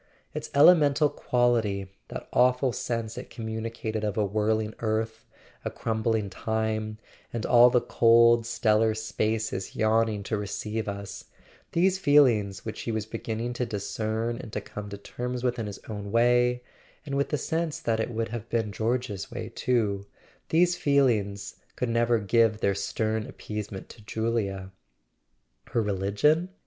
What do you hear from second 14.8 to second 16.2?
to terms with in his own